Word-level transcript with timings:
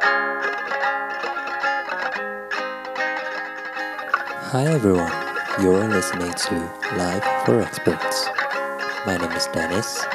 Hi 0.00 0.24
everyone, 4.66 5.12
you're 5.60 5.88
listening 5.88 6.32
to 6.32 6.54
Life 6.96 7.24
for 7.44 7.60
Experts. 7.60 8.28
My 9.06 9.16
name 9.16 9.32
is 9.32 9.48
Dannis, 9.48 10.06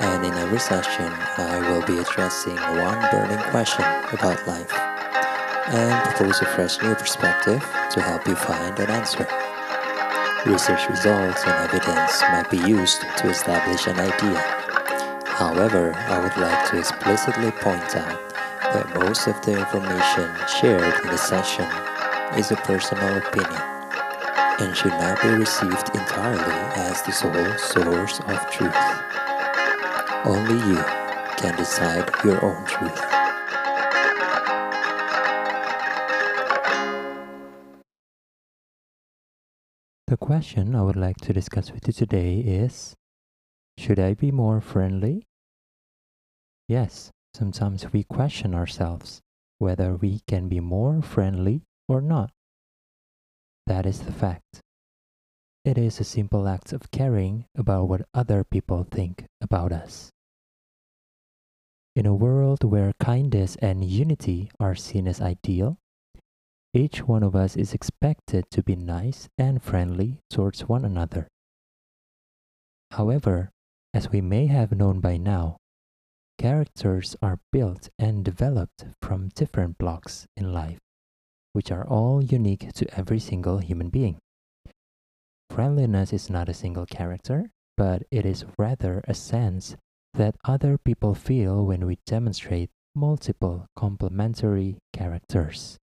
and 0.00 0.24
in 0.24 0.34
every 0.34 0.58
session, 0.58 1.12
I 1.38 1.60
will 1.70 1.86
be 1.86 1.98
addressing 1.98 2.56
one 2.56 3.00
burning 3.10 3.38
question 3.50 3.84
about 4.12 4.44
life 4.48 4.72
and 5.68 6.08
propose 6.08 6.40
a 6.42 6.46
fresh 6.46 6.82
new 6.82 6.94
perspective 6.94 7.60
to 7.92 8.00
help 8.00 8.26
you 8.26 8.34
find 8.34 8.78
an 8.80 8.90
answer. 8.90 9.28
Research 10.46 10.88
results 10.88 11.44
and 11.44 11.70
evidence 11.70 12.22
might 12.22 12.50
be 12.50 12.58
used 12.58 13.02
to 13.18 13.28
establish 13.28 13.86
an 13.86 14.00
idea. 14.00 14.40
However, 15.26 15.94
I 15.94 16.18
would 16.18 16.36
like 16.36 16.70
to 16.70 16.78
explicitly 16.78 17.52
point 17.52 17.94
out 17.96 18.18
that 18.78 18.94
most 18.94 19.26
of 19.26 19.40
the 19.42 19.58
information 19.58 20.30
shared 20.60 20.94
in 21.02 21.10
the 21.10 21.18
session 21.18 21.64
is 22.38 22.52
a 22.52 22.56
personal 22.56 23.16
opinion 23.16 23.62
and 24.60 24.76
should 24.76 24.92
not 24.92 25.20
be 25.20 25.30
received 25.30 25.90
entirely 25.96 26.54
as 26.78 27.02
the 27.02 27.10
sole 27.10 27.58
source 27.58 28.20
of 28.20 28.38
truth. 28.52 28.76
Only 30.24 30.54
you 30.70 30.80
can 31.38 31.56
decide 31.56 32.08
your 32.22 32.38
own 32.44 32.64
truth. 32.66 33.00
The 40.06 40.16
question 40.16 40.76
I 40.76 40.82
would 40.82 40.96
like 40.96 41.16
to 41.22 41.32
discuss 41.32 41.72
with 41.72 41.84
you 41.88 41.92
today 41.92 42.38
is 42.38 42.94
Should 43.76 43.98
I 43.98 44.14
be 44.14 44.30
more 44.30 44.60
friendly? 44.60 45.26
Yes, 46.68 47.10
sometimes 47.38 47.92
we 47.92 48.02
question 48.02 48.52
ourselves 48.52 49.20
whether 49.58 49.94
we 49.94 50.20
can 50.26 50.48
be 50.48 50.58
more 50.58 51.00
friendly 51.00 51.62
or 51.88 52.00
not. 52.00 52.30
That 53.66 53.86
is 53.86 54.00
the 54.00 54.12
fact. 54.12 54.60
It 55.64 55.78
is 55.78 56.00
a 56.00 56.04
simple 56.04 56.48
act 56.48 56.72
of 56.72 56.90
caring 56.90 57.44
about 57.56 57.88
what 57.88 58.08
other 58.12 58.42
people 58.42 58.82
think 58.82 59.26
about 59.40 59.72
us. 59.72 60.10
In 61.94 62.06
a 62.06 62.14
world 62.14 62.64
where 62.64 62.92
kindness 62.98 63.56
and 63.62 63.84
unity 63.84 64.50
are 64.58 64.74
seen 64.74 65.06
as 65.06 65.20
ideal, 65.20 65.78
each 66.74 67.06
one 67.06 67.22
of 67.22 67.36
us 67.36 67.56
is 67.56 67.72
expected 67.72 68.50
to 68.50 68.62
be 68.62 68.74
nice 68.74 69.28
and 69.38 69.62
friendly 69.62 70.18
towards 70.28 70.68
one 70.68 70.84
another. 70.84 71.28
However, 72.92 73.50
as 73.94 74.10
we 74.10 74.20
may 74.20 74.46
have 74.46 74.72
known 74.72 75.00
by 75.00 75.16
now, 75.16 75.58
characters 76.38 77.16
are 77.20 77.40
built 77.52 77.90
and 77.98 78.24
developed 78.24 78.86
from 79.02 79.28
different 79.34 79.76
blocks 79.76 80.26
in 80.36 80.52
life 80.52 80.78
which 81.58 81.72
are 81.72 81.86
all 81.88 82.22
unique 82.22 82.72
to 82.72 82.86
every 82.96 83.18
single 83.18 83.58
human 83.58 83.88
being. 83.88 84.16
Friendliness 85.50 86.12
is 86.12 86.30
not 86.30 86.48
a 86.48 86.54
single 86.54 86.86
character, 86.86 87.50
but 87.76 88.04
it 88.12 88.24
is 88.24 88.44
rather 88.56 89.02
a 89.08 89.14
sense 89.14 89.76
that 90.14 90.36
other 90.44 90.78
people 90.78 91.14
feel 91.14 91.64
when 91.64 91.84
we 91.84 91.98
demonstrate 92.06 92.70
multiple 92.94 93.66
complementary 93.76 94.78
characters. 94.92 95.78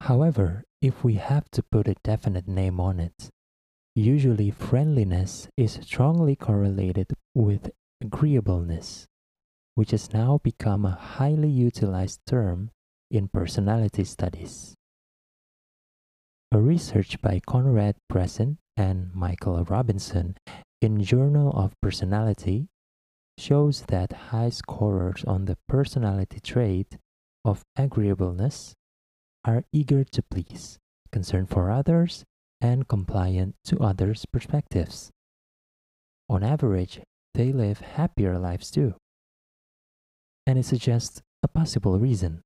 However, 0.00 0.64
if 0.80 1.04
we 1.04 1.14
have 1.14 1.50
to 1.52 1.62
put 1.62 1.86
a 1.86 1.96
definite 2.02 2.48
name 2.48 2.80
on 2.80 2.98
it, 2.98 3.28
usually 3.94 4.50
friendliness 4.50 5.48
is 5.56 5.78
strongly 5.82 6.34
correlated 6.34 7.08
with 7.34 7.70
agreeableness, 8.02 9.06
which 9.76 9.92
has 9.92 10.12
now 10.12 10.40
become 10.42 10.84
a 10.84 10.98
highly 11.16 11.48
utilized 11.48 12.20
term 12.26 12.70
in 13.10 13.28
personality 13.28 14.04
studies. 14.04 14.74
A 16.50 16.58
research 16.58 17.20
by 17.22 17.40
Konrad 17.46 17.94
Bresin 18.10 18.58
and 18.76 19.14
Michael 19.14 19.64
Robinson 19.64 20.36
in 20.80 21.02
Journal 21.02 21.52
of 21.52 21.78
Personality 21.80 22.66
shows 23.38 23.82
that 23.82 24.30
high 24.34 24.50
scorers 24.50 25.24
on 25.24 25.44
the 25.44 25.56
personality 25.68 26.40
trait 26.40 26.98
of 27.44 27.62
agreeableness 27.76 28.74
are 29.44 29.64
eager 29.72 30.04
to 30.04 30.22
please, 30.22 30.78
concerned 31.10 31.50
for 31.50 31.70
others, 31.70 32.24
and 32.60 32.88
compliant 32.88 33.54
to 33.64 33.78
others' 33.78 34.26
perspectives. 34.26 35.10
On 36.28 36.42
average, 36.42 37.00
they 37.34 37.52
live 37.52 37.80
happier 37.80 38.38
lives 38.38 38.70
too. 38.70 38.94
And 40.46 40.58
it 40.58 40.64
suggests 40.64 41.22
a 41.42 41.48
possible 41.48 41.98
reason. 41.98 42.42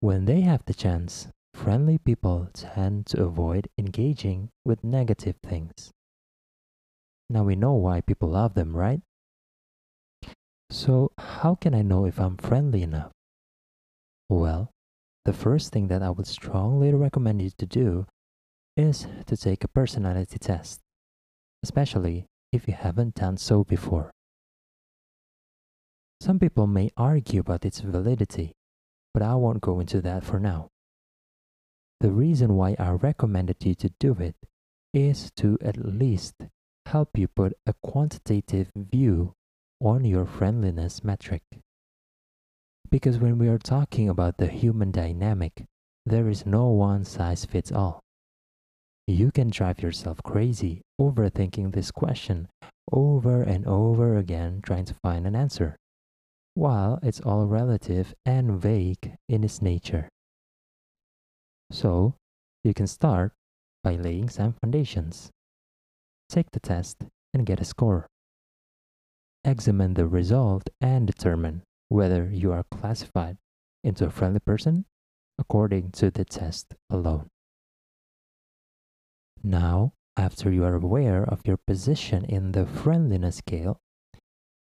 When 0.00 0.24
they 0.24 0.40
have 0.42 0.64
the 0.64 0.74
chance, 0.74 1.28
friendly 1.54 1.98
people 1.98 2.48
tend 2.52 3.06
to 3.06 3.24
avoid 3.24 3.68
engaging 3.78 4.50
with 4.64 4.84
negative 4.84 5.36
things. 5.42 5.90
Now 7.30 7.44
we 7.44 7.56
know 7.56 7.74
why 7.74 8.00
people 8.00 8.30
love 8.30 8.54
them, 8.54 8.76
right? 8.76 9.00
So, 10.70 11.12
how 11.18 11.54
can 11.54 11.74
I 11.74 11.82
know 11.82 12.06
if 12.06 12.18
I'm 12.18 12.36
friendly 12.36 12.82
enough? 12.82 13.12
Well, 14.28 14.70
the 15.24 15.32
first 15.32 15.72
thing 15.72 15.88
that 15.88 16.02
I 16.02 16.10
would 16.10 16.26
strongly 16.26 16.92
recommend 16.92 17.42
you 17.42 17.50
to 17.58 17.66
do 17.66 18.06
is 18.76 19.06
to 19.26 19.36
take 19.36 19.64
a 19.64 19.68
personality 19.68 20.38
test, 20.38 20.80
especially 21.62 22.26
if 22.52 22.68
you 22.68 22.74
haven't 22.74 23.14
done 23.14 23.36
so 23.36 23.64
before. 23.64 24.12
Some 26.20 26.38
people 26.38 26.66
may 26.66 26.90
argue 26.96 27.40
about 27.40 27.64
its 27.64 27.80
validity, 27.80 28.52
but 29.12 29.22
I 29.22 29.34
won't 29.34 29.60
go 29.60 29.80
into 29.80 30.00
that 30.02 30.22
for 30.22 30.38
now. 30.38 30.68
The 32.00 32.12
reason 32.12 32.56
why 32.56 32.76
I 32.78 32.90
recommended 32.90 33.64
you 33.64 33.74
to 33.76 33.90
do 33.98 34.14
it 34.20 34.36
is 34.92 35.30
to 35.36 35.56
at 35.62 35.76
least 35.76 36.34
help 36.86 37.16
you 37.16 37.28
put 37.28 37.54
a 37.66 37.74
quantitative 37.82 38.70
view 38.76 39.34
on 39.80 40.04
your 40.04 40.26
friendliness 40.26 41.02
metric. 41.02 41.42
Because 42.90 43.18
when 43.18 43.38
we 43.38 43.48
are 43.48 43.58
talking 43.58 44.08
about 44.08 44.36
the 44.36 44.48
human 44.48 44.90
dynamic, 44.90 45.64
there 46.04 46.28
is 46.28 46.44
no 46.44 46.66
one 46.66 47.04
size 47.04 47.44
fits 47.44 47.72
all. 47.72 48.01
You 49.06 49.32
can 49.32 49.50
drive 49.50 49.82
yourself 49.82 50.22
crazy 50.22 50.82
overthinking 51.00 51.72
this 51.72 51.90
question 51.90 52.48
over 52.92 53.42
and 53.42 53.66
over 53.66 54.16
again 54.16 54.60
trying 54.62 54.84
to 54.84 54.94
find 55.02 55.26
an 55.26 55.34
answer 55.34 55.76
while 56.54 56.98
it's 57.02 57.20
all 57.20 57.46
relative 57.46 58.14
and 58.24 58.60
vague 58.60 59.16
in 59.28 59.42
its 59.42 59.60
nature. 59.60 60.08
So, 61.70 62.14
you 62.62 62.74
can 62.74 62.86
start 62.86 63.32
by 63.82 63.96
laying 63.96 64.28
some 64.28 64.52
foundations. 64.52 65.30
Take 66.28 66.50
the 66.52 66.60
test 66.60 66.98
and 67.34 67.46
get 67.46 67.60
a 67.60 67.64
score. 67.64 68.06
Examine 69.44 69.94
the 69.94 70.06
result 70.06 70.68
and 70.80 71.06
determine 71.06 71.62
whether 71.88 72.30
you 72.30 72.52
are 72.52 72.64
classified 72.70 73.38
into 73.82 74.06
a 74.06 74.10
friendly 74.10 74.40
person 74.40 74.84
according 75.38 75.90
to 75.92 76.10
the 76.10 76.24
test 76.24 76.74
alone. 76.88 77.28
Now, 79.42 79.92
after 80.16 80.52
you 80.52 80.64
are 80.64 80.76
aware 80.76 81.24
of 81.24 81.46
your 81.46 81.56
position 81.56 82.24
in 82.24 82.52
the 82.52 82.64
friendliness 82.64 83.36
scale, 83.36 83.78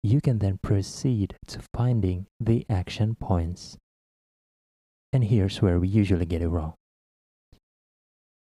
you 0.02 0.20
can 0.20 0.38
then 0.38 0.58
proceed 0.58 1.34
to 1.48 1.60
finding 1.74 2.26
the 2.38 2.66
action 2.68 3.14
points. 3.14 3.78
And 5.12 5.24
here's 5.24 5.62
where 5.62 5.80
we 5.80 5.88
usually 5.88 6.26
get 6.26 6.42
it 6.42 6.48
wrong. 6.48 6.74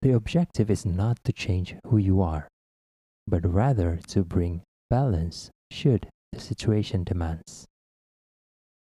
The 0.01 0.13
objective 0.13 0.71
is 0.71 0.85
not 0.85 1.23
to 1.25 1.33
change 1.33 1.75
who 1.85 1.97
you 1.97 2.21
are, 2.21 2.47
but 3.27 3.45
rather 3.45 3.99
to 4.07 4.23
bring 4.23 4.63
balance 4.89 5.51
should 5.69 6.07
the 6.31 6.39
situation 6.39 7.03
demands. 7.03 7.67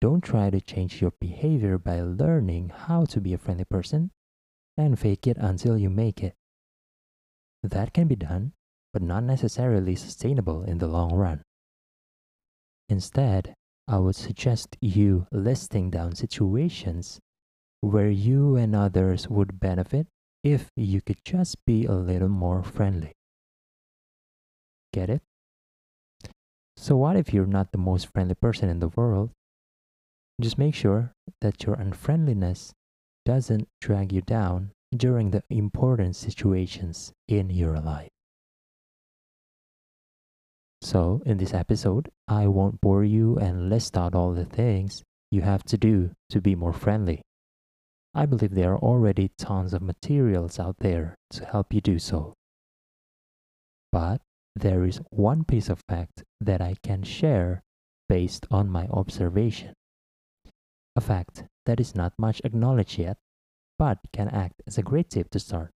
Don't 0.02 0.22
try 0.22 0.50
to 0.50 0.60
change 0.60 1.02
your 1.02 1.14
behavior 1.22 1.78
by 1.78 2.02
learning 2.02 2.70
how 2.76 3.06
to 3.06 3.22
be 3.22 3.34
a 3.34 3.38
friendly 3.38 3.66
person 3.66 4.12
and 4.76 5.00
fake 5.00 5.28
it 5.28 5.38
until 5.38 5.78
you 5.78 5.90
make 5.90 6.22
it. 6.24 6.34
That 7.64 7.94
can 7.94 8.08
be 8.08 8.16
done, 8.16 8.54
but 8.94 9.02
not 9.02 9.24
necessarily 9.24 9.96
sustainable 9.96 10.64
in 10.64 10.80
the 10.80 10.88
long 10.88 11.14
run. 11.14 11.44
Instead, 12.90 13.54
I 13.88 13.98
would 13.98 14.16
suggest 14.16 14.78
you 14.82 15.28
listing 15.32 15.90
down 15.90 16.16
situations 16.16 17.20
where 17.82 18.10
you 18.10 18.56
and 18.56 18.76
others 18.76 19.28
would 19.28 19.60
benefit 19.60 20.08
if 20.44 20.70
you 20.76 21.02
could 21.02 21.24
just 21.24 21.64
be 21.66 21.86
a 21.86 21.94
little 21.94 22.30
more 22.30 22.64
friendly. 22.64 23.14
Get 24.94 25.10
it? 25.10 25.22
So, 26.76 26.98
what 26.98 27.16
if 27.16 27.34
you're 27.34 27.46
not 27.46 27.72
the 27.72 27.78
most 27.78 28.08
friendly 28.12 28.36
person 28.36 28.70
in 28.70 28.80
the 28.80 28.90
world? 28.90 29.32
Just 30.40 30.58
make 30.58 30.74
sure 30.74 31.14
that 31.42 31.64
your 31.64 31.76
unfriendliness 31.76 32.74
doesn't 33.24 33.68
drag 33.80 34.12
you 34.12 34.22
down 34.22 34.72
during 34.96 35.32
the 35.32 35.44
important 35.50 36.16
situations 36.16 37.14
in 37.28 37.50
your 37.50 37.80
life. 37.80 38.10
So, 40.82 41.22
in 41.26 41.38
this 41.38 41.54
episode, 41.54 42.10
I 42.28 42.48
won't 42.48 42.82
bore 42.82 43.04
you 43.04 43.38
and 43.38 43.70
list 43.70 43.98
out 43.98 44.16
all 44.16 44.34
the 44.34 44.46
things 44.46 45.04
you 45.30 45.42
have 45.42 45.64
to 45.66 45.78
do 45.78 46.12
to 46.30 46.42
be 46.42 46.56
more 46.56 46.74
friendly. 46.74 47.22
I 48.14 48.26
believe 48.26 48.56
there 48.56 48.74
are 48.74 48.80
already 48.80 49.32
tons 49.38 49.74
of 49.74 49.82
materials 49.82 50.60
out 50.60 50.78
there 50.80 51.16
to 51.32 51.46
help 51.46 51.74
you 51.74 51.82
do 51.82 52.00
so. 52.00 52.34
But 53.92 54.22
there 54.56 54.84
is 54.84 55.00
one 55.12 55.46
piece 55.46 55.70
of 55.70 55.82
fact 55.88 56.24
that 56.42 56.62
I 56.62 56.76
can 56.84 57.04
share 57.04 57.62
based 58.10 58.46
on 58.52 58.70
my 58.70 58.88
observation. 58.88 59.74
A 60.96 61.02
fact 61.02 61.46
that 61.66 61.80
is 61.80 61.96
not 61.96 62.12
much 62.18 62.42
acknowledged 62.44 62.98
yet, 62.98 63.18
but 63.82 63.98
can 64.14 64.30
act 64.30 64.62
as 64.68 64.78
a 64.78 64.84
great 64.84 65.10
tip 65.10 65.32
to 65.32 65.40
start. 65.40 65.72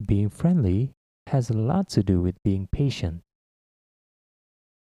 Being 0.00 0.30
friendly 0.30 0.94
has 1.26 1.50
a 1.50 1.52
lot 1.52 1.90
to 1.90 2.02
do 2.02 2.22
with 2.22 2.42
being 2.42 2.68
patient. 2.72 3.20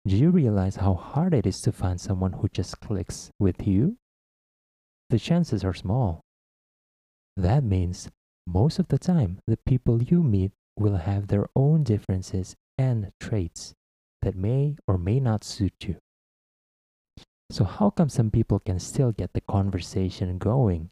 Do 0.07 0.15
you 0.15 0.29
realize 0.29 0.77
how 0.77 0.93
hard 0.93 1.33
it 1.33 1.45
is 1.45 1.59
to 1.63 1.73
find 1.73 1.99
someone 1.99 2.31
who 2.31 2.47
just 2.47 2.79
clicks 2.79 3.29
with 3.39 3.67
you? 3.67 3.97
The 5.09 5.19
chances 5.19 5.65
are 5.65 5.73
small. 5.73 6.21
That 7.35 7.61
means 7.61 8.07
most 8.47 8.79
of 8.79 8.87
the 8.87 8.97
time, 8.97 9.39
the 9.47 9.57
people 9.57 10.01
you 10.01 10.23
meet 10.23 10.53
will 10.79 10.95
have 10.95 11.27
their 11.27 11.49
own 11.57 11.83
differences 11.83 12.55
and 12.77 13.11
traits 13.19 13.73
that 14.21 14.37
may 14.37 14.77
or 14.87 14.97
may 14.97 15.19
not 15.19 15.43
suit 15.43 15.73
you. 15.81 15.97
So, 17.49 17.65
how 17.65 17.89
come 17.89 18.07
some 18.07 18.31
people 18.31 18.59
can 18.59 18.79
still 18.79 19.11
get 19.11 19.33
the 19.33 19.41
conversation 19.41 20.37
going 20.37 20.89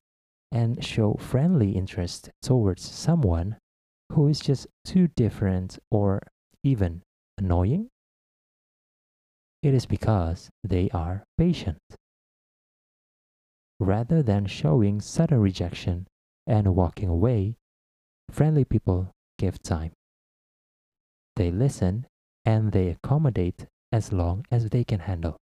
and 0.51 0.83
show 0.83 1.15
friendly 1.15 1.71
interest 1.71 2.29
towards 2.41 2.83
someone 2.83 3.57
who 4.11 4.27
is 4.27 4.39
just 4.39 4.67
too 4.83 5.07
different 5.15 5.79
or 5.91 6.21
even 6.63 7.01
annoying? 7.37 7.89
It 9.63 9.73
is 9.73 9.85
because 9.85 10.49
they 10.63 10.89
are 10.91 11.23
patient. 11.37 11.79
Rather 13.79 14.23
than 14.23 14.45
showing 14.45 15.01
sudden 15.01 15.39
rejection 15.39 16.07
and 16.47 16.75
walking 16.75 17.09
away, 17.09 17.55
friendly 18.31 18.63
people 18.63 19.11
give 19.37 19.61
time. 19.61 19.91
They 21.35 21.51
listen 21.51 22.07
and 22.45 22.71
they 22.71 22.89
accommodate 22.89 23.65
as 23.91 24.13
long 24.13 24.45
as 24.51 24.69
they 24.69 24.83
can 24.83 24.99
handle. 24.99 25.37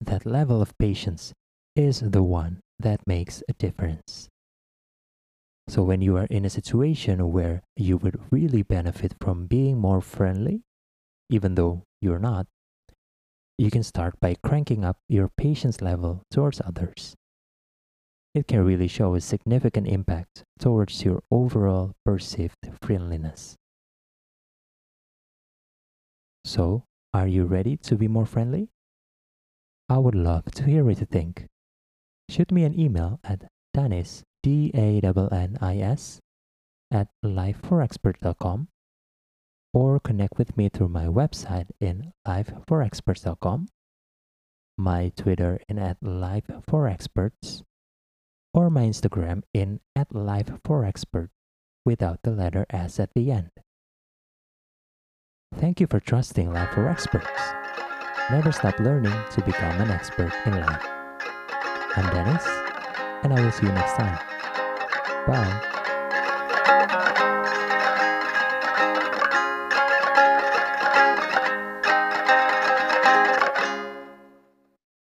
That 0.00 0.26
level 0.26 0.60
of 0.60 0.76
patience 0.78 1.32
is 1.74 2.00
the 2.00 2.22
one 2.22 2.60
that 2.82 3.00
makes 3.06 3.42
a 3.48 3.54
difference. 3.54 4.28
So, 5.68 5.82
when 5.82 6.02
you 6.02 6.16
are 6.16 6.26
in 6.26 6.44
a 6.44 6.50
situation 6.50 7.32
where 7.32 7.62
you 7.76 7.96
would 7.96 8.20
really 8.30 8.62
benefit 8.62 9.14
from 9.20 9.46
being 9.46 9.78
more 9.78 10.00
friendly, 10.00 10.62
even 11.30 11.54
though 11.54 11.84
you're 12.00 12.18
not, 12.18 12.46
you 13.58 13.70
can 13.70 13.82
start 13.82 14.18
by 14.20 14.34
cranking 14.42 14.84
up 14.84 14.98
your 15.08 15.28
patience 15.28 15.80
level 15.80 16.22
towards 16.30 16.60
others. 16.60 17.14
It 18.34 18.48
can 18.48 18.64
really 18.64 18.88
show 18.88 19.14
a 19.14 19.20
significant 19.20 19.86
impact 19.86 20.44
towards 20.58 21.04
your 21.04 21.22
overall 21.30 21.92
perceived 22.04 22.56
friendliness. 22.82 23.56
So, 26.44 26.84
are 27.14 27.26
you 27.28 27.44
ready 27.44 27.76
to 27.78 27.96
be 27.96 28.08
more 28.08 28.26
friendly? 28.26 28.68
I 29.88 29.98
would 29.98 30.14
love 30.14 30.46
to 30.52 30.64
hear 30.64 30.84
what 30.84 30.98
you 31.00 31.06
think. 31.06 31.46
Shoot 32.32 32.50
me 32.50 32.64
an 32.64 32.80
email 32.80 33.20
at 33.22 33.44
Dannis, 33.76 34.22
D-A-N-N-I-S, 34.42 36.18
at 36.90 37.08
lifeforexpert.com 37.22 38.68
or 39.74 40.00
connect 40.00 40.38
with 40.38 40.56
me 40.56 40.70
through 40.70 40.88
my 40.88 41.04
website 41.04 41.68
in 41.78 42.14
lifeforexperts.com, 42.26 43.68
my 44.78 45.12
Twitter 45.14 45.60
in 45.68 45.78
at 45.78 46.00
lifeforexperts, 46.00 47.64
or 48.54 48.70
my 48.70 48.84
Instagram 48.84 49.42
in 49.52 49.80
at 49.94 50.08
lifeforexpert 50.08 51.28
without 51.84 52.20
the 52.22 52.30
letter 52.30 52.64
S 52.70 52.98
at 52.98 53.10
the 53.14 53.30
end. 53.30 53.50
Thank 55.56 55.80
you 55.80 55.86
for 55.86 56.00
trusting 56.00 56.50
Life 56.50 56.70
for 56.70 56.88
Experts. 56.88 57.28
Never 58.30 58.52
stop 58.52 58.78
learning 58.78 59.20
to 59.32 59.42
become 59.44 59.82
an 59.82 59.90
expert 59.90 60.32
in 60.46 60.58
life. 60.58 61.01
I'm 61.94 62.04
Dannis, 62.04 62.46
and 63.22 63.34
I 63.34 63.42
will 63.42 63.52
see 63.52 63.66
you 63.66 63.72
next 63.72 63.96
time. 63.96 64.18
Bye. 65.26 67.08